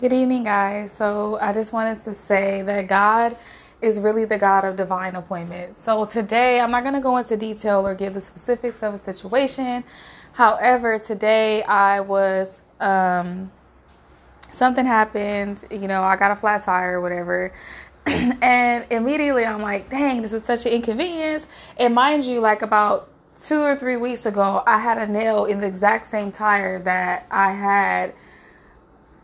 Good 0.00 0.12
evening, 0.12 0.44
guys. 0.44 0.92
So, 0.92 1.38
I 1.40 1.52
just 1.52 1.72
wanted 1.72 2.00
to 2.04 2.14
say 2.14 2.62
that 2.62 2.86
God 2.86 3.36
is 3.82 3.98
really 3.98 4.24
the 4.24 4.38
God 4.38 4.64
of 4.64 4.76
divine 4.76 5.16
appointments. 5.16 5.82
So, 5.82 6.04
today 6.04 6.60
I'm 6.60 6.70
not 6.70 6.84
going 6.84 6.94
to 6.94 7.00
go 7.00 7.16
into 7.16 7.36
detail 7.36 7.84
or 7.84 7.96
give 7.96 8.14
the 8.14 8.20
specifics 8.20 8.84
of 8.84 8.94
a 8.94 9.02
situation. 9.02 9.82
However, 10.34 11.00
today 11.00 11.64
I 11.64 11.98
was, 11.98 12.60
um, 12.78 13.50
something 14.52 14.86
happened, 14.86 15.64
you 15.68 15.88
know, 15.88 16.04
I 16.04 16.14
got 16.14 16.30
a 16.30 16.36
flat 16.36 16.62
tire 16.62 17.00
or 17.00 17.00
whatever. 17.00 17.52
and 18.06 18.86
immediately 18.90 19.44
I'm 19.44 19.62
like, 19.62 19.90
dang, 19.90 20.22
this 20.22 20.32
is 20.32 20.44
such 20.44 20.64
an 20.64 20.74
inconvenience. 20.74 21.48
And 21.76 21.92
mind 21.92 22.24
you, 22.24 22.38
like 22.38 22.62
about 22.62 23.10
two 23.36 23.58
or 23.58 23.74
three 23.74 23.96
weeks 23.96 24.26
ago, 24.26 24.62
I 24.64 24.78
had 24.78 24.96
a 24.98 25.08
nail 25.08 25.44
in 25.44 25.58
the 25.58 25.66
exact 25.66 26.06
same 26.06 26.30
tire 26.30 26.78
that 26.84 27.26
I 27.32 27.50
had 27.50 28.14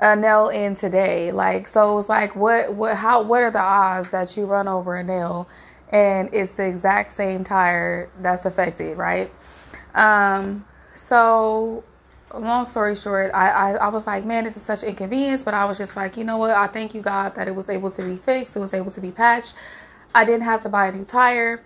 a 0.05 0.15
nail 0.15 0.49
in 0.51 0.75
today. 0.75 1.33
Like 1.33 1.67
so 1.67 1.93
it 1.93 1.95
was 1.95 2.09
like 2.11 2.37
what 2.37 2.75
what 2.75 2.97
how 2.97 3.23
what 3.23 3.43
are 3.43 3.51
the 3.51 3.63
odds 3.63 4.11
that 4.11 4.37
you 4.37 4.45
run 4.45 4.69
over 4.69 4.97
a 4.97 5.03
nail 5.03 5.49
and 5.91 6.29
it's 6.33 6.53
the 6.55 6.65
exact 6.65 7.13
same 7.13 7.43
tire 7.43 8.11
that's 8.21 8.45
affected, 8.45 8.99
right? 8.99 9.33
Um 9.95 10.67
so 10.95 11.85
long 12.35 12.69
story 12.69 12.97
short, 12.97 13.31
I, 13.33 13.49
I, 13.51 13.73
I 13.77 13.89
was 13.89 14.07
like, 14.07 14.25
man, 14.25 14.45
this 14.45 14.57
is 14.57 14.63
such 14.63 14.83
inconvenience, 14.83 15.43
but 15.43 15.55
I 15.55 15.65
was 15.65 15.79
just 15.79 15.97
like, 15.97 16.17
you 16.17 16.25
know 16.25 16.37
what? 16.37 16.51
I 16.51 16.67
thank 16.67 16.95
you 16.95 17.01
God 17.01 17.35
that 17.37 17.49
it 17.49 17.55
was 17.55 17.71
able 17.71 17.91
to 17.93 18.03
be 18.03 18.17
fixed, 18.17 18.57
it 18.57 18.61
was 18.61 18.75
able 18.75 18.91
to 18.91 19.01
be 19.01 19.11
patched. 19.11 19.55
I 20.15 20.25
didn't 20.25 20.43
have 20.43 20.61
to 20.61 20.69
buy 20.69 20.89
a 20.89 20.93
new 20.93 21.05
tire. 21.05 21.63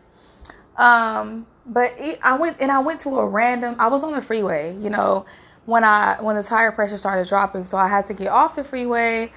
Um, 0.76 1.46
but 1.66 1.92
it, 1.98 2.20
I 2.22 2.38
went 2.38 2.58
and 2.60 2.70
I 2.70 2.78
went 2.78 3.00
to 3.00 3.18
a 3.18 3.26
random. 3.26 3.76
I 3.78 3.88
was 3.88 4.04
on 4.04 4.12
the 4.12 4.22
freeway, 4.22 4.76
you 4.78 4.90
know, 4.90 5.26
when 5.68 5.84
I 5.84 6.16
when 6.22 6.34
the 6.34 6.42
tire 6.42 6.72
pressure 6.72 6.96
started 6.96 7.28
dropping. 7.28 7.64
So 7.64 7.76
I 7.76 7.88
had 7.88 8.06
to 8.06 8.14
get 8.14 8.28
off 8.28 8.56
the 8.56 8.64
freeway, 8.64 9.30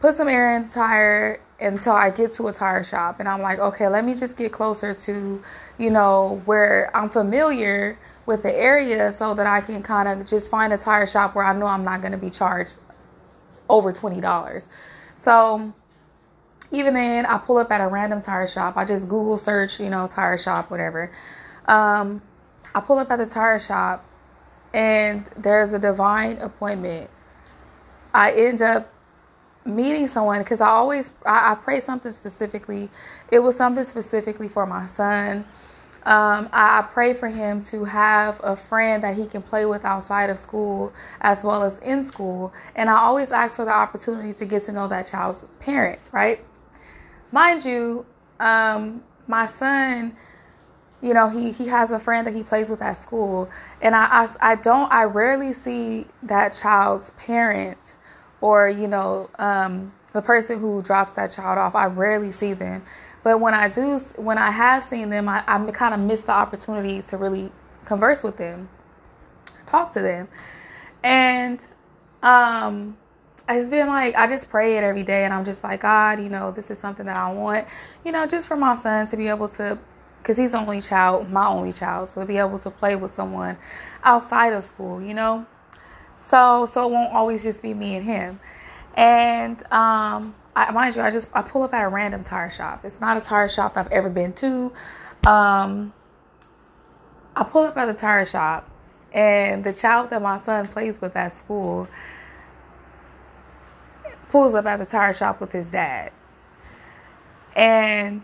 put 0.00 0.14
some 0.14 0.26
air 0.26 0.56
in 0.56 0.68
the 0.68 0.72
tire 0.72 1.38
until 1.60 1.92
I 1.92 2.08
get 2.08 2.32
to 2.32 2.48
a 2.48 2.52
tire 2.52 2.82
shop. 2.82 3.20
And 3.20 3.28
I'm 3.28 3.42
like, 3.42 3.58
okay, 3.58 3.86
let 3.88 4.06
me 4.06 4.14
just 4.14 4.38
get 4.38 4.52
closer 4.52 4.94
to, 4.94 5.42
you 5.76 5.90
know, 5.90 6.40
where 6.46 6.90
I'm 6.96 7.10
familiar 7.10 7.98
with 8.24 8.42
the 8.42 8.54
area 8.54 9.12
so 9.12 9.34
that 9.34 9.46
I 9.46 9.60
can 9.60 9.82
kind 9.82 10.08
of 10.08 10.26
just 10.26 10.50
find 10.50 10.72
a 10.72 10.78
tire 10.78 11.04
shop 11.04 11.34
where 11.34 11.44
I 11.44 11.54
know 11.54 11.66
I'm 11.66 11.84
not 11.84 12.00
going 12.00 12.12
to 12.12 12.18
be 12.18 12.30
charged 12.30 12.76
over 13.68 13.92
$20. 13.92 14.68
So 15.14 15.74
even 16.72 16.94
then, 16.94 17.26
I 17.26 17.36
pull 17.36 17.58
up 17.58 17.70
at 17.70 17.82
a 17.82 17.86
random 17.86 18.22
tire 18.22 18.46
shop. 18.46 18.78
I 18.78 18.86
just 18.86 19.10
Google 19.10 19.36
search, 19.36 19.78
you 19.78 19.90
know, 19.90 20.06
tire 20.06 20.38
shop, 20.38 20.70
whatever. 20.70 21.12
Um, 21.66 22.22
I 22.74 22.80
pull 22.80 22.96
up 22.96 23.10
at 23.10 23.18
the 23.18 23.26
tire 23.26 23.58
shop 23.58 24.06
and 24.74 25.24
there's 25.36 25.72
a 25.72 25.78
divine 25.78 26.36
appointment. 26.38 27.08
I 28.12 28.32
end 28.32 28.60
up 28.60 28.92
meeting 29.64 30.08
someone 30.08 30.40
because 30.40 30.60
I 30.60 30.68
always 30.68 31.10
I, 31.24 31.52
I, 31.52 31.54
pray 31.54 31.80
something 31.80 32.12
specifically. 32.12 32.90
It 33.30 33.38
was 33.38 33.56
something 33.56 33.84
specifically 33.84 34.48
for 34.48 34.66
my 34.66 34.86
son. 34.86 35.46
Um, 36.04 36.50
I, 36.52 36.80
I 36.80 36.82
pray 36.82 37.14
for 37.14 37.28
him 37.28 37.62
to 37.66 37.84
have 37.84 38.40
a 38.44 38.56
friend 38.56 39.02
that 39.04 39.16
he 39.16 39.26
can 39.26 39.42
play 39.42 39.64
with 39.64 39.84
outside 39.84 40.28
of 40.28 40.38
school 40.38 40.92
as 41.20 41.42
well 41.42 41.62
as 41.62 41.78
in 41.78 42.02
school. 42.02 42.52
And 42.74 42.90
I 42.90 42.98
always 42.98 43.30
ask 43.32 43.56
for 43.56 43.64
the 43.64 43.72
opportunity 43.72 44.34
to 44.34 44.44
get 44.44 44.64
to 44.64 44.72
know 44.72 44.88
that 44.88 45.06
child's 45.06 45.46
parents, 45.60 46.12
right? 46.12 46.44
Mind 47.32 47.64
you, 47.64 48.04
um, 48.38 49.02
my 49.28 49.46
son 49.46 50.16
you 51.04 51.12
know 51.12 51.28
he 51.28 51.52
he 51.52 51.66
has 51.66 51.92
a 51.92 51.98
friend 51.98 52.26
that 52.26 52.34
he 52.34 52.42
plays 52.42 52.70
with 52.70 52.80
at 52.80 52.94
school. 52.94 53.50
And 53.82 53.94
I, 53.94 54.24
I 54.40 54.52
i, 54.52 54.54
don't 54.54 54.90
i 54.90 55.04
rarely 55.04 55.52
see 55.52 56.06
that 56.22 56.54
child's 56.54 57.10
parent 57.10 57.94
or 58.40 58.68
you 58.68 58.88
know 58.88 59.28
um, 59.38 59.92
the 60.12 60.22
person 60.22 60.60
who 60.60 60.80
drops 60.82 61.12
that 61.12 61.30
child 61.30 61.58
off. 61.58 61.74
I 61.74 61.86
rarely 61.86 62.32
see 62.32 62.54
them. 62.54 62.82
But 63.22 63.38
when 63.38 63.52
i 63.54 63.68
do 63.68 63.98
when 64.16 64.38
i 64.38 64.50
have 64.50 64.82
seen 64.82 65.10
them 65.10 65.28
i, 65.28 65.44
I 65.46 65.70
kind 65.72 65.94
of 65.94 66.00
miss 66.00 66.22
the 66.22 66.32
opportunity 66.32 67.02
to 67.02 67.16
really 67.16 67.52
converse 67.84 68.22
with 68.22 68.38
them 68.38 68.70
talk 69.66 69.92
to 69.92 70.00
them. 70.00 70.28
And 71.02 71.62
um 72.22 72.96
it's 73.46 73.68
been 73.68 73.88
like 73.88 74.14
I 74.14 74.26
just 74.26 74.48
pray 74.48 74.78
it 74.78 74.82
every 74.82 75.02
day, 75.02 75.24
and 75.24 75.34
I'm 75.34 75.44
just 75.44 75.62
like 75.62 75.82
God, 75.82 76.18
you 76.22 76.30
know, 76.30 76.50
this 76.50 76.70
is 76.70 76.78
something 76.78 77.04
that 77.04 77.16
I 77.16 77.30
want, 77.30 77.66
you 78.04 78.10
know, 78.10 78.26
just 78.26 78.48
for 78.48 78.56
my 78.56 78.74
son 78.74 79.06
to 79.08 79.16
be 79.18 79.28
able 79.28 79.48
to 79.50 79.78
because 80.24 80.38
he's 80.38 80.52
the 80.52 80.58
only 80.58 80.80
child, 80.80 81.30
my 81.30 81.46
only 81.46 81.70
child, 81.70 82.08
so 82.08 82.22
to 82.22 82.26
be 82.26 82.38
able 82.38 82.58
to 82.58 82.70
play 82.70 82.96
with 82.96 83.14
someone 83.14 83.58
outside 84.02 84.54
of 84.54 84.64
school, 84.64 85.02
you 85.02 85.12
know. 85.12 85.44
So 86.16 86.66
so 86.72 86.88
it 86.88 86.90
won't 86.90 87.12
always 87.12 87.42
just 87.42 87.60
be 87.60 87.74
me 87.74 87.94
and 87.96 88.06
him. 88.06 88.40
And 88.94 89.62
um, 89.70 90.34
I, 90.56 90.70
mind 90.72 90.96
you, 90.96 91.02
I 91.02 91.10
just 91.10 91.28
I 91.34 91.42
pull 91.42 91.62
up 91.62 91.74
at 91.74 91.84
a 91.84 91.88
random 91.88 92.24
tire 92.24 92.48
shop. 92.48 92.86
It's 92.86 93.02
not 93.02 93.18
a 93.18 93.20
tire 93.20 93.48
shop 93.48 93.76
I've 93.76 93.92
ever 93.92 94.08
been 94.08 94.32
to. 94.34 94.72
Um, 95.26 95.92
I 97.36 97.44
pull 97.44 97.64
up 97.64 97.76
at 97.76 97.84
the 97.84 97.92
tire 97.92 98.24
shop, 98.24 98.70
and 99.12 99.62
the 99.62 99.74
child 99.74 100.08
that 100.08 100.22
my 100.22 100.38
son 100.38 100.68
plays 100.68 101.02
with 101.02 101.14
at 101.16 101.36
school 101.36 101.86
pulls 104.30 104.54
up 104.54 104.64
at 104.64 104.78
the 104.78 104.86
tire 104.86 105.12
shop 105.12 105.38
with 105.38 105.52
his 105.52 105.68
dad. 105.68 106.12
And 107.54 108.22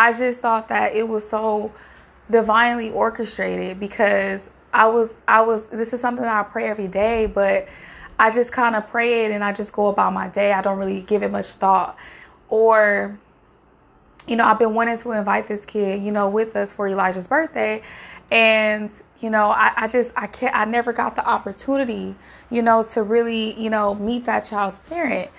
I 0.00 0.14
just 0.14 0.40
thought 0.40 0.68
that 0.68 0.94
it 0.94 1.06
was 1.06 1.28
so 1.28 1.72
divinely 2.30 2.90
orchestrated 2.90 3.78
because 3.78 4.48
I 4.72 4.86
was 4.86 5.12
I 5.28 5.42
was 5.42 5.60
this 5.70 5.92
is 5.92 6.00
something 6.00 6.24
I 6.24 6.42
pray 6.42 6.70
every 6.70 6.88
day, 6.88 7.26
but 7.26 7.68
I 8.18 8.30
just 8.30 8.50
kind 8.50 8.76
of 8.76 8.88
pray 8.88 9.26
it 9.26 9.30
and 9.30 9.44
I 9.44 9.52
just 9.52 9.74
go 9.74 9.88
about 9.88 10.14
my 10.14 10.28
day. 10.28 10.54
I 10.54 10.62
don't 10.62 10.78
really 10.78 11.02
give 11.02 11.22
it 11.22 11.30
much 11.30 11.48
thought. 11.48 11.98
Or 12.48 13.18
you 14.26 14.36
know, 14.36 14.46
I've 14.46 14.58
been 14.58 14.72
wanting 14.72 14.96
to 14.96 15.12
invite 15.12 15.48
this 15.48 15.66
kid, 15.66 16.02
you 16.02 16.12
know, 16.12 16.30
with 16.30 16.56
us 16.56 16.72
for 16.72 16.88
Elijah's 16.88 17.26
birthday. 17.26 17.82
And, 18.30 18.90
you 19.20 19.28
know, 19.28 19.50
I, 19.50 19.72
I 19.76 19.88
just 19.88 20.12
I 20.16 20.28
can't 20.28 20.56
I 20.56 20.64
never 20.64 20.94
got 20.94 21.14
the 21.14 21.26
opportunity, 21.28 22.16
you 22.48 22.62
know, 22.62 22.84
to 22.94 23.02
really, 23.02 23.60
you 23.60 23.68
know, 23.68 23.94
meet 23.94 24.24
that 24.24 24.44
child's 24.44 24.80
parent. 24.80 25.30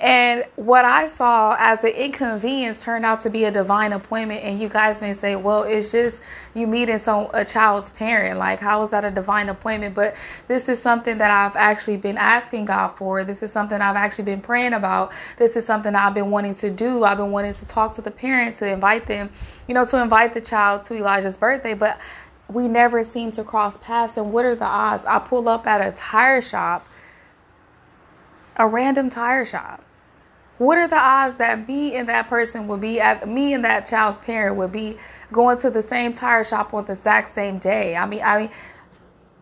And 0.00 0.44
what 0.54 0.84
I 0.84 1.08
saw 1.08 1.56
as 1.58 1.82
an 1.82 1.90
inconvenience 1.90 2.80
turned 2.80 3.04
out 3.04 3.20
to 3.20 3.30
be 3.30 3.44
a 3.44 3.50
divine 3.50 3.92
appointment. 3.92 4.44
And 4.44 4.60
you 4.60 4.68
guys 4.68 5.00
may 5.00 5.12
say, 5.12 5.34
well, 5.34 5.64
it's 5.64 5.90
just 5.90 6.22
you 6.54 6.68
meeting 6.68 6.98
some 6.98 7.28
a 7.34 7.44
child's 7.44 7.90
parent. 7.90 8.38
Like, 8.38 8.60
how 8.60 8.80
is 8.84 8.90
that 8.90 9.04
a 9.04 9.10
divine 9.10 9.48
appointment? 9.48 9.96
But 9.96 10.14
this 10.46 10.68
is 10.68 10.80
something 10.80 11.18
that 11.18 11.32
I've 11.32 11.56
actually 11.56 11.96
been 11.96 12.16
asking 12.16 12.66
God 12.66 12.88
for. 12.96 13.24
This 13.24 13.42
is 13.42 13.50
something 13.50 13.80
I've 13.80 13.96
actually 13.96 14.26
been 14.26 14.40
praying 14.40 14.72
about. 14.72 15.12
This 15.36 15.56
is 15.56 15.66
something 15.66 15.96
I've 15.96 16.14
been 16.14 16.30
wanting 16.30 16.54
to 16.56 16.70
do. 16.70 17.02
I've 17.02 17.18
been 17.18 17.32
wanting 17.32 17.54
to 17.54 17.66
talk 17.66 17.96
to 17.96 18.02
the 18.02 18.12
parent, 18.12 18.56
to 18.58 18.70
invite 18.70 19.06
them, 19.06 19.30
you 19.66 19.74
know, 19.74 19.84
to 19.86 20.00
invite 20.00 20.32
the 20.32 20.40
child 20.40 20.84
to 20.84 20.94
Elijah's 20.94 21.36
birthday. 21.36 21.74
But 21.74 21.98
we 22.48 22.68
never 22.68 23.02
seem 23.02 23.32
to 23.32 23.42
cross 23.42 23.76
paths. 23.78 24.16
And 24.16 24.32
what 24.32 24.44
are 24.44 24.54
the 24.54 24.64
odds? 24.64 25.04
I 25.06 25.18
pull 25.18 25.48
up 25.48 25.66
at 25.66 25.80
a 25.80 25.90
tire 25.96 26.40
shop, 26.40 26.86
a 28.56 28.64
random 28.64 29.10
tire 29.10 29.44
shop 29.44 29.82
what 30.58 30.76
are 30.78 30.88
the 30.88 30.98
odds 30.98 31.36
that 31.36 31.66
me 31.66 31.94
and 31.94 32.08
that 32.08 32.28
person 32.28 32.68
would 32.68 32.80
be 32.80 33.00
at 33.00 33.28
me 33.28 33.54
and 33.54 33.64
that 33.64 33.86
child's 33.86 34.18
parent 34.18 34.56
would 34.56 34.72
be 34.72 34.98
going 35.32 35.58
to 35.58 35.70
the 35.70 35.82
same 35.82 36.12
tire 36.12 36.44
shop 36.44 36.74
on 36.74 36.84
the 36.84 36.92
exact 36.92 37.32
same 37.32 37.58
day? 37.58 37.96
I 37.96 38.06
mean, 38.06 38.22
I 38.22 38.40
mean, 38.40 38.50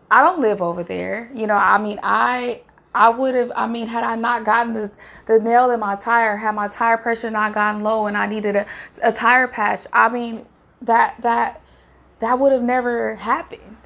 I 0.09 0.23
don't 0.23 0.39
live 0.39 0.61
over 0.61 0.83
there. 0.83 1.29
You 1.33 1.47
know, 1.47 1.55
I 1.55 1.77
mean, 1.77 1.99
I 2.03 2.61
I 2.93 3.09
would 3.09 3.35
have. 3.35 3.51
I 3.55 3.67
mean, 3.67 3.87
had 3.87 4.03
I 4.03 4.15
not 4.15 4.45
gotten 4.45 4.73
the 4.73 4.91
the 5.25 5.39
nail 5.39 5.69
in 5.71 5.79
my 5.79 5.95
tire, 5.95 6.37
had 6.37 6.55
my 6.55 6.67
tire 6.67 6.97
pressure 6.97 7.29
not 7.29 7.53
gotten 7.53 7.83
low, 7.83 8.07
and 8.07 8.17
I 8.17 8.25
needed 8.25 8.55
a 8.55 8.65
a 9.03 9.11
tire 9.11 9.47
patch, 9.47 9.85
I 9.91 10.09
mean, 10.09 10.45
that 10.81 11.15
that 11.21 11.61
that 12.19 12.39
would 12.39 12.51
have 12.51 12.63
never 12.63 13.15
happened. 13.15 13.77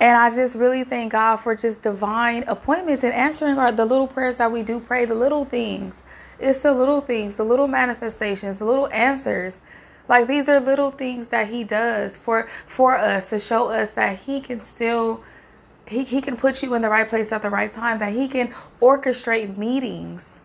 And 0.00 0.16
I 0.16 0.34
just 0.34 0.54
really 0.54 0.82
thank 0.82 1.12
God 1.12 1.36
for 1.36 1.54
just 1.54 1.82
divine 1.82 2.44
appointments 2.44 3.04
and 3.04 3.12
answering 3.12 3.58
our, 3.58 3.70
the 3.70 3.84
little 3.84 4.08
prayers 4.08 4.36
that 4.36 4.50
we 4.50 4.62
do 4.62 4.80
pray, 4.80 5.04
the 5.04 5.14
little 5.14 5.44
things. 5.44 6.04
It's 6.38 6.60
the 6.60 6.72
little 6.72 7.02
things, 7.02 7.36
the 7.36 7.44
little 7.44 7.68
manifestations, 7.68 8.58
the 8.58 8.64
little 8.64 8.88
answers. 8.88 9.60
Like 10.08 10.26
these 10.26 10.48
are 10.48 10.58
little 10.58 10.90
things 10.90 11.28
that 11.28 11.48
he 11.48 11.64
does 11.64 12.16
for 12.16 12.48
for 12.66 12.96
us 12.96 13.28
to 13.30 13.38
show 13.38 13.68
us 13.68 13.90
that 13.92 14.20
he 14.20 14.40
can 14.40 14.62
still 14.62 15.22
he, 15.86 16.04
he 16.04 16.22
can 16.22 16.36
put 16.36 16.62
you 16.62 16.72
in 16.74 16.82
the 16.82 16.88
right 16.88 17.08
place 17.08 17.30
at 17.30 17.42
the 17.42 17.50
right 17.50 17.70
time, 17.70 17.98
that 17.98 18.14
he 18.14 18.26
can 18.26 18.54
orchestrate 18.80 19.56
meetings. 19.56 20.40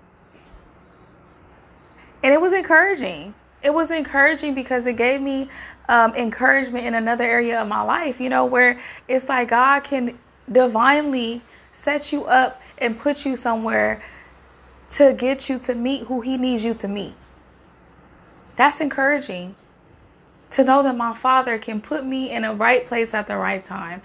And 2.22 2.34
it 2.34 2.42
was 2.42 2.52
encouraging. 2.52 3.36
It 3.64 3.74
was 3.74 3.90
encouraging 3.90 4.54
because 4.54 4.86
it 4.86 4.98
gave 4.98 5.22
me 5.22 5.50
um, 5.88 6.16
encouragement 6.16 6.86
in 6.86 6.96
another 6.96 7.24
area 7.24 7.62
of 7.62 7.68
my 7.68 7.82
life, 7.82 8.20
you 8.20 8.30
know, 8.30 8.46
where 8.46 8.80
it's 9.08 9.30
like 9.30 9.50
God 9.50 9.84
can 9.84 10.18
divinely 10.52 11.42
set 11.74 12.12
you 12.12 12.26
up 12.26 12.62
and 12.78 12.98
put 12.98 13.26
you 13.26 13.36
somewhere 13.36 14.02
to 14.96 15.14
get 15.14 15.50
you 15.50 15.60
to 15.60 15.76
meet 15.76 16.04
who 16.04 16.22
He 16.22 16.38
needs 16.38 16.64
you 16.64 16.74
to 16.76 16.88
meet. 16.88 17.14
That's 18.56 18.80
encouraging 18.80 19.56
to 20.52 20.64
know 20.64 20.84
that 20.84 20.96
my 20.96 21.14
Father 21.14 21.58
can 21.58 21.82
put 21.82 22.06
me 22.06 22.32
in 22.32 22.44
a 22.44 22.54
right 22.54 22.86
place 22.86 23.14
at 23.14 23.28
the 23.28 23.36
right 23.36 23.66
time. 23.66 24.02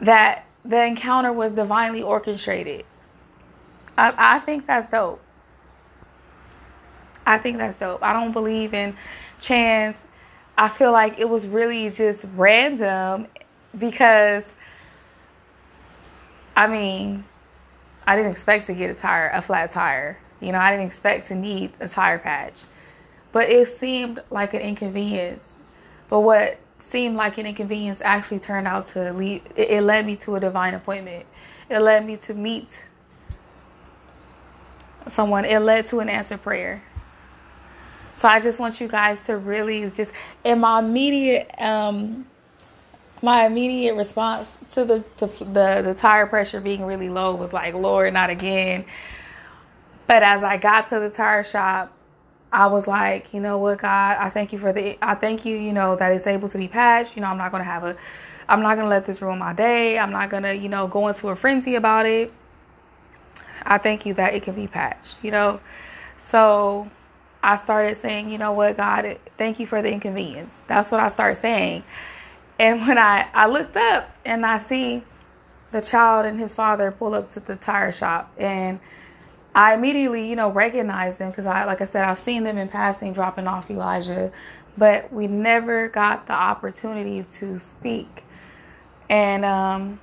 That 0.00 0.44
the 0.64 0.84
encounter 0.84 1.32
was 1.32 1.52
divinely 1.52 2.02
orchestrated. 2.02 2.84
I, 3.96 4.36
I 4.36 4.38
think 4.40 4.66
that's 4.66 4.86
dope. 4.86 5.20
I 7.26 7.38
think 7.38 7.58
that's 7.58 7.78
dope. 7.78 8.02
I 8.02 8.12
don't 8.12 8.32
believe 8.32 8.74
in 8.74 8.96
chance. 9.40 9.96
I 10.56 10.68
feel 10.68 10.92
like 10.92 11.18
it 11.18 11.28
was 11.28 11.46
really 11.46 11.90
just 11.90 12.24
random 12.36 13.26
because 13.76 14.44
I 16.56 16.68
mean, 16.68 17.24
I 18.06 18.16
didn't 18.16 18.30
expect 18.30 18.66
to 18.66 18.74
get 18.74 18.90
a 18.90 18.94
tire, 18.94 19.30
a 19.30 19.42
flat 19.42 19.72
tire. 19.72 20.18
You 20.40 20.52
know, 20.52 20.58
I 20.58 20.70
didn't 20.70 20.86
expect 20.86 21.28
to 21.28 21.34
need 21.34 21.72
a 21.80 21.88
tire 21.88 22.18
patch. 22.18 22.60
But 23.32 23.50
it 23.50 23.78
seemed 23.78 24.22
like 24.30 24.54
an 24.54 24.60
inconvenience. 24.60 25.54
But 26.08 26.20
what 26.20 26.58
seemed 26.78 27.16
like 27.16 27.38
an 27.38 27.46
inconvenience 27.46 28.00
actually 28.02 28.38
turned 28.38 28.68
out 28.68 28.86
to 28.86 29.12
lead 29.12 29.42
it, 29.56 29.70
it 29.70 29.82
led 29.82 30.06
me 30.06 30.16
to 30.16 30.36
a 30.36 30.40
divine 30.40 30.74
appointment. 30.74 31.26
It 31.68 31.80
led 31.80 32.06
me 32.06 32.16
to 32.18 32.34
meet 32.34 32.84
someone. 35.08 35.44
It 35.44 35.58
led 35.60 35.86
to 35.88 36.00
an 36.00 36.08
answered 36.08 36.42
prayer. 36.42 36.82
So 38.16 38.28
I 38.28 38.40
just 38.40 38.58
want 38.58 38.80
you 38.80 38.88
guys 38.88 39.24
to 39.24 39.36
really 39.36 39.88
just 39.90 40.12
in 40.44 40.60
my 40.60 40.78
immediate 40.78 41.50
um 41.58 42.26
my 43.22 43.46
immediate 43.46 43.94
response 43.94 44.58
to 44.72 44.84
the 44.84 45.04
to 45.16 45.26
the 45.26 45.82
the 45.82 45.94
tire 45.96 46.26
pressure 46.26 46.60
being 46.60 46.84
really 46.84 47.08
low 47.08 47.34
was 47.34 47.52
like, 47.52 47.74
Lord, 47.74 48.12
not 48.12 48.30
again. 48.30 48.84
But 50.06 50.22
as 50.22 50.44
I 50.44 50.58
got 50.58 50.90
to 50.90 51.00
the 51.00 51.08
tire 51.10 51.42
shop, 51.42 51.90
I 52.52 52.66
was 52.66 52.86
like, 52.86 53.32
you 53.32 53.40
know 53.40 53.58
what, 53.58 53.78
God, 53.78 54.18
I 54.18 54.30
thank 54.30 54.52
you 54.52 54.58
for 54.58 54.72
the 54.72 54.98
I 55.02 55.14
thank 55.14 55.44
you, 55.44 55.56
you 55.56 55.72
know, 55.72 55.96
that 55.96 56.12
it's 56.12 56.26
able 56.26 56.48
to 56.50 56.58
be 56.58 56.68
patched. 56.68 57.16
You 57.16 57.22
know, 57.22 57.28
I'm 57.28 57.38
not 57.38 57.50
gonna 57.50 57.64
have 57.64 57.84
a 57.84 57.96
I'm 58.48 58.60
not 58.60 58.76
gonna 58.76 58.90
let 58.90 59.06
this 59.06 59.22
ruin 59.22 59.38
my 59.38 59.54
day. 59.54 59.98
I'm 59.98 60.12
not 60.12 60.28
gonna, 60.28 60.52
you 60.52 60.68
know, 60.68 60.86
go 60.86 61.08
into 61.08 61.28
a 61.28 61.36
frenzy 61.36 61.74
about 61.74 62.06
it. 62.06 62.32
I 63.62 63.78
thank 63.78 64.04
you 64.04 64.12
that 64.14 64.34
it 64.34 64.42
can 64.42 64.54
be 64.54 64.66
patched, 64.66 65.16
you 65.22 65.30
know. 65.30 65.60
So 66.18 66.90
I 67.44 67.56
started 67.56 67.98
saying, 67.98 68.30
you 68.30 68.38
know 68.38 68.52
what, 68.52 68.78
God, 68.78 69.18
thank 69.36 69.60
you 69.60 69.66
for 69.66 69.82
the 69.82 69.90
inconvenience. 69.90 70.54
That's 70.66 70.90
what 70.90 71.00
I 71.00 71.08
started 71.08 71.40
saying. 71.40 71.84
And 72.58 72.86
when 72.86 72.96
I, 72.96 73.28
I 73.34 73.46
looked 73.46 73.76
up 73.76 74.10
and 74.24 74.46
I 74.46 74.58
see 74.58 75.02
the 75.70 75.82
child 75.82 76.24
and 76.24 76.40
his 76.40 76.54
father 76.54 76.90
pull 76.90 77.14
up 77.14 77.32
to 77.34 77.40
the 77.40 77.56
tire 77.56 77.92
shop 77.92 78.32
and 78.38 78.80
I 79.54 79.74
immediately, 79.74 80.28
you 80.28 80.36
know, 80.36 80.50
recognized 80.50 81.18
them 81.18 81.30
because 81.30 81.44
I, 81.44 81.64
like 81.64 81.82
I 81.82 81.84
said, 81.84 82.04
I've 82.04 82.18
seen 82.18 82.44
them 82.44 82.56
in 82.56 82.68
passing 82.68 83.12
dropping 83.12 83.46
off 83.46 83.70
Elijah, 83.70 84.32
but 84.78 85.12
we 85.12 85.26
never 85.26 85.88
got 85.88 86.26
the 86.26 86.32
opportunity 86.32 87.24
to 87.34 87.58
speak. 87.58 88.24
And 89.08 89.44
um, 89.44 90.00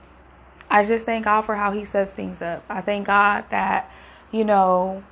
I 0.70 0.86
just 0.86 1.06
thank 1.06 1.26
God 1.26 1.42
for 1.42 1.56
how 1.56 1.72
He 1.72 1.84
sets 1.86 2.12
things 2.12 2.42
up. 2.42 2.64
I 2.70 2.82
thank 2.82 3.08
God 3.08 3.46
that, 3.50 3.92
you 4.32 4.46
know, 4.46 5.04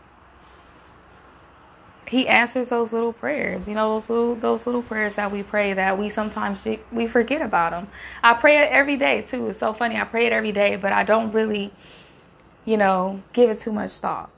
he 2.10 2.28
answers 2.28 2.70
those 2.70 2.92
little 2.92 3.14
prayers 3.14 3.68
you 3.68 3.76
know 3.76 3.94
those 3.94 4.10
little 4.10 4.36
those 4.36 4.66
little 4.66 4.82
prayers 4.82 5.14
that 5.14 5.32
we 5.32 5.44
pray 5.44 5.74
that 5.74 5.98
we 5.98 6.10
sometimes 6.10 6.58
we 6.92 7.08
forget 7.08 7.42
about 7.42 7.72
them 7.72 7.88
i 8.24 8.34
pray 8.34 8.58
it 8.58 8.70
every 8.72 8.98
day 8.98 9.22
too. 9.22 9.48
It's 9.48 9.60
so 9.60 9.74
funny. 9.74 9.96
I 9.96 10.04
pray 10.06 10.26
it 10.26 10.34
every 10.34 10.52
day 10.52 10.76
but 10.76 10.92
i 10.92 11.04
don't 11.04 11.32
really 11.32 11.72
you 12.66 12.78
know 12.78 13.22
give 13.32 13.50
it 13.50 13.60
too 13.60 13.72
much 13.72 13.92
thought. 13.92 14.32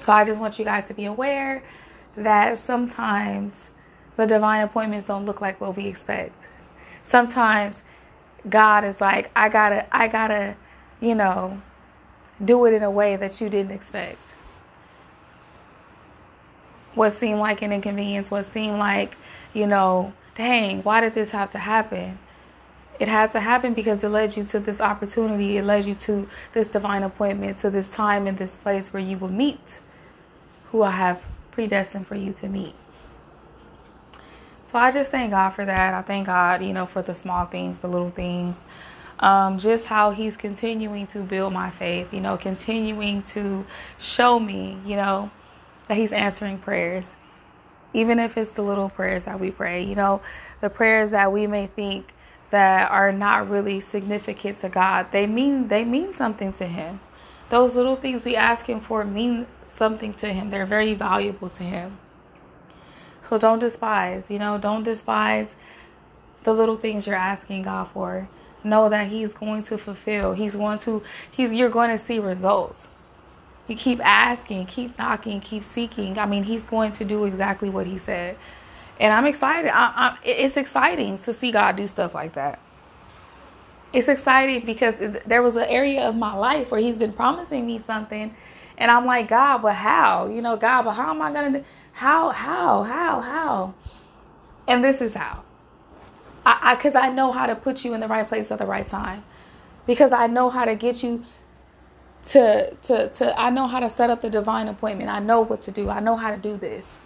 So 0.00 0.12
i 0.12 0.24
just 0.24 0.40
want 0.40 0.58
you 0.58 0.64
guys 0.64 0.86
to 0.86 0.94
be 0.94 1.04
aware 1.04 1.62
that 2.16 2.58
sometimes 2.58 3.54
the 4.16 4.26
divine 4.26 4.62
appointments 4.62 5.06
don't 5.06 5.26
look 5.26 5.40
like 5.40 5.60
what 5.60 5.76
we 5.76 5.86
expect. 5.86 6.40
Sometimes 7.02 7.76
god 8.48 8.84
is 8.84 9.00
like 9.00 9.30
i 9.34 9.48
gotta 9.48 9.86
i 9.96 10.06
gotta 10.06 10.54
you 11.00 11.14
know 11.14 11.62
do 12.44 12.64
it 12.66 12.74
in 12.74 12.82
a 12.82 12.90
way 12.90 13.16
that 13.16 13.40
you 13.40 13.48
didn't 13.48 13.72
expect 13.72 14.18
what 16.94 17.12
seemed 17.12 17.40
like 17.40 17.62
an 17.62 17.72
inconvenience, 17.72 18.30
what 18.30 18.44
seemed 18.46 18.78
like, 18.78 19.16
you 19.52 19.66
know, 19.66 20.12
dang, 20.34 20.82
why 20.82 21.00
did 21.00 21.14
this 21.14 21.30
have 21.30 21.50
to 21.50 21.58
happen? 21.58 22.18
It 23.00 23.08
had 23.08 23.32
to 23.32 23.40
happen 23.40 23.74
because 23.74 24.04
it 24.04 24.08
led 24.08 24.36
you 24.36 24.44
to 24.44 24.60
this 24.60 24.80
opportunity. 24.80 25.56
It 25.56 25.64
led 25.64 25.84
you 25.84 25.94
to 25.96 26.28
this 26.52 26.68
divine 26.68 27.02
appointment, 27.02 27.56
to 27.58 27.70
this 27.70 27.90
time 27.90 28.26
and 28.26 28.38
this 28.38 28.54
place 28.54 28.92
where 28.92 29.02
you 29.02 29.18
will 29.18 29.30
meet 29.30 29.78
who 30.70 30.82
I 30.82 30.92
have 30.92 31.22
predestined 31.50 32.06
for 32.06 32.14
you 32.14 32.32
to 32.34 32.48
meet. 32.48 32.74
So 34.70 34.78
I 34.78 34.90
just 34.90 35.10
thank 35.10 35.30
God 35.30 35.50
for 35.50 35.64
that. 35.64 35.94
I 35.94 36.02
thank 36.02 36.26
God, 36.26 36.62
you 36.62 36.72
know, 36.72 36.86
for 36.86 37.02
the 37.02 37.14
small 37.14 37.46
things, 37.46 37.80
the 37.80 37.88
little 37.88 38.10
things. 38.10 38.64
Um, 39.20 39.58
just 39.58 39.86
how 39.86 40.10
he's 40.10 40.36
continuing 40.36 41.06
to 41.08 41.20
build 41.20 41.52
my 41.52 41.70
faith, 41.70 42.12
you 42.12 42.20
know, 42.20 42.36
continuing 42.36 43.22
to 43.34 43.64
show 43.98 44.40
me, 44.40 44.76
you 44.84 44.96
know, 44.96 45.30
that 45.88 45.96
He's 45.96 46.12
answering 46.12 46.58
prayers, 46.58 47.16
even 47.92 48.18
if 48.18 48.36
it's 48.36 48.50
the 48.50 48.62
little 48.62 48.88
prayers 48.88 49.24
that 49.24 49.40
we 49.40 49.50
pray. 49.50 49.84
You 49.84 49.94
know, 49.94 50.22
the 50.60 50.70
prayers 50.70 51.10
that 51.10 51.32
we 51.32 51.46
may 51.46 51.66
think 51.66 52.12
that 52.50 52.90
are 52.90 53.12
not 53.12 53.48
really 53.48 53.80
significant 53.80 54.60
to 54.60 54.68
God, 54.68 55.08
they 55.12 55.26
mean 55.26 55.68
they 55.68 55.84
mean 55.84 56.14
something 56.14 56.52
to 56.54 56.66
Him. 56.66 57.00
Those 57.50 57.74
little 57.74 57.96
things 57.96 58.24
we 58.24 58.36
ask 58.36 58.66
Him 58.66 58.80
for 58.80 59.04
mean 59.04 59.46
something 59.68 60.14
to 60.14 60.32
Him. 60.32 60.48
They're 60.48 60.66
very 60.66 60.94
valuable 60.94 61.48
to 61.50 61.62
Him. 61.62 61.98
So 63.28 63.38
don't 63.38 63.58
despise, 63.58 64.24
you 64.28 64.38
know, 64.38 64.58
don't 64.58 64.82
despise 64.82 65.54
the 66.44 66.52
little 66.52 66.76
things 66.76 67.06
you're 67.06 67.16
asking 67.16 67.62
God 67.62 67.88
for. 67.92 68.28
Know 68.62 68.88
that 68.88 69.08
He's 69.08 69.34
going 69.34 69.62
to 69.64 69.78
fulfill. 69.78 70.32
He's 70.32 70.56
going 70.56 70.78
to, 70.80 71.02
He's, 71.30 71.52
you're 71.52 71.70
going 71.70 71.90
to 71.90 71.98
see 71.98 72.18
results. 72.18 72.88
You 73.66 73.76
keep 73.76 74.04
asking, 74.04 74.66
keep 74.66 74.98
knocking, 74.98 75.40
keep 75.40 75.64
seeking. 75.64 76.18
I 76.18 76.26
mean, 76.26 76.42
he's 76.42 76.66
going 76.66 76.92
to 76.92 77.04
do 77.04 77.24
exactly 77.24 77.70
what 77.70 77.86
he 77.86 77.96
said. 77.96 78.36
And 79.00 79.12
I'm 79.12 79.26
excited. 79.26 79.70
I, 79.74 79.84
I, 79.84 80.18
it's 80.24 80.56
exciting 80.56 81.18
to 81.18 81.32
see 81.32 81.50
God 81.50 81.76
do 81.76 81.86
stuff 81.86 82.14
like 82.14 82.34
that. 82.34 82.60
It's 83.92 84.08
exciting 84.08 84.66
because 84.66 84.96
there 85.24 85.42
was 85.42 85.56
an 85.56 85.66
area 85.68 86.02
of 86.02 86.16
my 86.16 86.34
life 86.34 86.70
where 86.70 86.80
he's 86.80 86.98
been 86.98 87.12
promising 87.12 87.66
me 87.66 87.78
something. 87.78 88.34
And 88.76 88.90
I'm 88.90 89.06
like, 89.06 89.28
God, 89.28 89.62
but 89.62 89.74
how? 89.74 90.26
You 90.26 90.42
know, 90.42 90.56
God, 90.56 90.82
but 90.82 90.92
how 90.92 91.10
am 91.10 91.22
I 91.22 91.32
going 91.32 91.52
to? 91.54 91.64
How, 91.92 92.30
how, 92.30 92.82
how, 92.82 93.20
how? 93.20 93.74
And 94.66 94.84
this 94.84 95.00
is 95.00 95.14
how. 95.14 95.44
I, 96.44 96.76
I, 96.82 96.98
I 96.98 97.10
know 97.10 97.32
how 97.32 97.46
to 97.46 97.54
put 97.54 97.84
you 97.84 97.94
in 97.94 98.00
the 98.00 98.08
right 98.08 98.28
place 98.28 98.50
at 98.50 98.58
the 98.58 98.66
right 98.66 98.86
time. 98.86 99.24
Because 99.86 100.12
I 100.12 100.26
know 100.26 100.50
how 100.50 100.64
to 100.64 100.74
get 100.74 101.02
you 101.02 101.24
to 102.28 102.74
to 102.74 103.08
to 103.10 103.40
I 103.40 103.50
know 103.50 103.66
how 103.66 103.80
to 103.80 103.88
set 103.88 104.10
up 104.10 104.22
the 104.22 104.30
divine 104.30 104.68
appointment. 104.68 105.10
I 105.10 105.20
know 105.20 105.40
what 105.40 105.62
to 105.62 105.70
do. 105.70 105.90
I 105.90 106.00
know 106.00 106.16
how 106.16 106.30
to 106.30 106.36
do 106.36 106.56
this. 106.56 107.00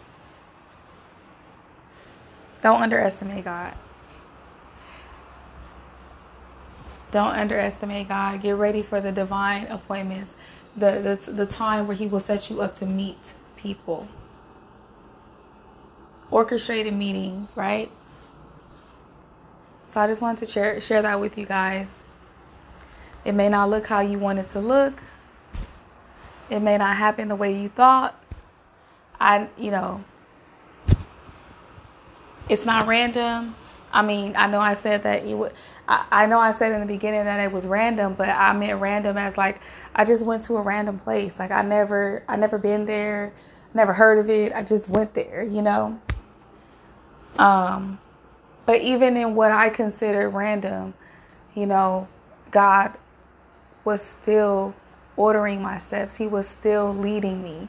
Don't 2.63 2.83
underestimate 2.83 3.45
God. 3.45 3.75
Don't 7.11 7.33
underestimate 7.33 8.09
God. 8.09 8.43
Get 8.43 8.57
ready 8.57 8.83
for 8.83 9.01
the 9.01 9.13
divine 9.13 9.67
appointments, 9.67 10.37
the, 10.77 11.19
the, 11.25 11.33
the 11.33 11.47
time 11.47 11.87
where 11.87 11.97
He 11.97 12.07
will 12.07 12.21
set 12.21 12.51
you 12.51 12.61
up 12.61 12.75
to 12.75 12.87
meet 12.87 13.35
people. 13.57 14.09
Orchestrated 16.31 16.93
meetings, 16.93 17.57
right? 17.57 17.91
So 19.89 20.01
I 20.01 20.07
just 20.07 20.21
wanted 20.21 20.47
to 20.47 20.53
share, 20.53 20.81
share 20.83 21.01
that 21.01 21.19
with 21.19 21.39
you 21.39 21.47
guys. 21.47 21.89
It 23.29 23.35
may 23.35 23.51
not 23.51 23.69
look 23.69 23.87
how 23.87 24.01
you 24.01 24.19
want 24.19 24.39
it 24.39 24.49
to 24.53 24.59
look. 24.59 25.03
It 26.49 26.61
may 26.61 26.79
not 26.79 26.97
happen 26.97 27.29
the 27.29 27.37
way 27.37 27.61
you 27.61 27.69
thought. 27.69 28.19
I, 29.21 29.49
you 29.59 29.71
know, 29.71 30.03
it's 32.49 32.65
not 32.65 32.87
random. 32.87 33.55
I 33.93 34.01
mean, 34.01 34.33
I 34.35 34.47
know 34.47 34.61
I 34.61 34.73
said 34.73 35.03
that 35.03 35.27
it 35.27 35.35
would. 35.35 35.53
I, 35.87 36.07
I 36.11 36.25
know 36.25 36.39
I 36.39 36.53
said 36.53 36.73
in 36.73 36.81
the 36.81 36.87
beginning 36.87 37.27
that 37.27 37.39
it 37.39 37.53
was 37.53 37.67
random, 37.67 38.15
but 38.15 38.31
I 38.31 38.55
meant 38.55 38.81
random 38.81 39.19
as 39.19 39.37
like 39.37 39.61
I 39.95 40.07
just 40.07 40.25
went 40.25 40.45
to 40.45 40.57
a 40.57 40.63
random 40.63 40.99
place. 40.99 41.39
Like 41.39 41.51
I 41.51 41.61
never, 41.61 42.25
I 42.29 42.37
never 42.37 42.57
been 42.57 42.87
there, 42.87 43.35
never 43.75 43.93
heard 43.93 44.17
of 44.21 44.31
it. 44.31 44.55
I 44.55 44.63
just 44.63 44.89
went 44.89 45.13
there, 45.13 45.43
you 45.43 45.61
know. 45.61 46.01
Um, 47.37 47.99
but 48.65 48.81
even 48.81 49.19
in 49.19 49.35
what 49.35 49.53
I 49.53 49.69
consider 49.69 50.31
random, 50.31 50.95
you 51.55 51.67
know, 51.67 52.09
God 52.51 52.97
was 53.89 54.03
still 54.03 54.75
ordering 55.17 55.63
my 55.63 55.79
steps. 55.79 56.15
He 56.15 56.27
was 56.27 56.47
still 56.47 56.95
leading 56.95 57.43
me. 57.43 57.69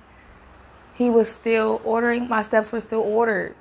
He 0.93 1.09
was 1.09 1.31
still 1.31 1.81
ordering, 1.85 2.27
my 2.27 2.41
steps 2.41 2.73
were 2.73 2.81
still 2.81 2.99
ordered. 2.99 3.55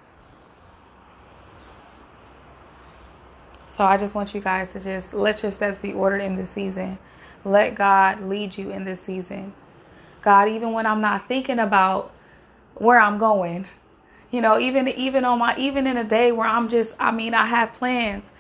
So 3.69 3.85
I 3.85 3.97
just 3.97 4.17
want 4.17 4.35
you 4.35 4.41
guys 4.41 4.73
to 4.73 4.81
just 4.81 5.15
let 5.15 5.41
your 5.45 5.53
steps 5.53 5.79
be 5.79 5.93
ordered 5.93 6.21
in 6.21 6.35
this 6.35 6.51
season. 6.51 6.99
Let 7.45 7.77
God 7.77 8.23
lead 8.23 8.59
you 8.59 8.73
in 8.73 8.85
this 8.85 9.01
season. 9.01 9.53
God, 10.21 10.49
even 10.49 10.73
when 10.73 10.85
I'm 10.85 11.01
not 11.01 11.29
thinking 11.29 11.61
about 11.61 12.13
where 12.75 12.99
I'm 12.99 13.19
going, 13.19 13.69
you 14.33 14.41
know, 14.41 14.59
even 14.59 14.89
even 14.89 15.25
on 15.25 15.39
my 15.39 15.55
even 15.57 15.87
in 15.87 15.97
a 15.97 16.03
day 16.03 16.33
where 16.33 16.49
I'm 16.49 16.69
just 16.69 16.93
I 16.99 17.13
mean, 17.13 17.35
I 17.35 17.47
have 17.47 17.73
plans 17.73 18.33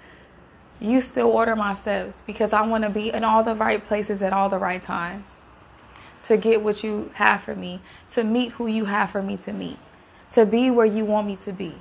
you 0.80 1.00
still 1.00 1.28
order 1.28 1.56
my 1.56 1.75
steps 1.75 2.23
because 2.26 2.52
I 2.52 2.62
want 2.62 2.85
to 2.85 2.90
be 2.90 3.11
in 3.11 3.25
all 3.25 3.42
the 3.42 3.54
right 3.54 3.85
places 3.85 4.23
at 4.23 4.32
all 4.32 4.49
the 4.49 4.58
right 4.58 4.82
times 4.82 5.28
to 6.25 6.37
get 6.37 6.62
what 6.62 6.85
you 6.85 7.11
have 7.14 7.42
for 7.42 7.54
me, 7.54 7.80
to 8.11 8.25
meet 8.25 8.52
who 8.52 8.66
you 8.66 8.85
have 8.85 9.11
for 9.11 9.23
me 9.23 9.37
to 9.38 9.52
meet, 9.52 9.78
to 10.30 10.47
be 10.47 10.70
where 10.70 10.87
you 10.87 11.04
want 11.04 11.26
me 11.26 11.37
to 11.37 11.52
be. 11.52 11.75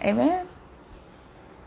Amen. 0.00 0.46